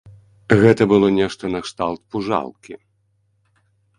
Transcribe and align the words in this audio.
Гэта 0.61 0.85
было 0.93 1.07
нешта 1.17 1.51
накшталт 1.57 2.01
пужалкі. 2.15 2.73